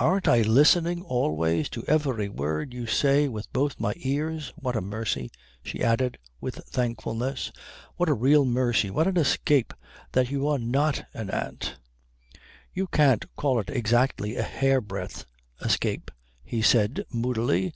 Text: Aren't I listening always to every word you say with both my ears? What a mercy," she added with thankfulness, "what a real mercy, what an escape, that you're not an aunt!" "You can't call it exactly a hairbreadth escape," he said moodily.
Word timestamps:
Aren't 0.00 0.26
I 0.26 0.42
listening 0.42 1.02
always 1.04 1.68
to 1.68 1.84
every 1.86 2.28
word 2.28 2.74
you 2.74 2.88
say 2.88 3.28
with 3.28 3.52
both 3.52 3.78
my 3.78 3.92
ears? 3.98 4.52
What 4.56 4.74
a 4.74 4.80
mercy," 4.80 5.30
she 5.62 5.84
added 5.84 6.18
with 6.40 6.56
thankfulness, 6.66 7.52
"what 7.96 8.08
a 8.08 8.12
real 8.12 8.44
mercy, 8.44 8.90
what 8.90 9.06
an 9.06 9.16
escape, 9.16 9.72
that 10.10 10.30
you're 10.32 10.58
not 10.58 11.04
an 11.14 11.30
aunt!" 11.30 11.76
"You 12.74 12.88
can't 12.88 13.24
call 13.36 13.60
it 13.60 13.70
exactly 13.70 14.34
a 14.34 14.42
hairbreadth 14.42 15.26
escape," 15.62 16.10
he 16.42 16.60
said 16.60 17.04
moodily. 17.12 17.70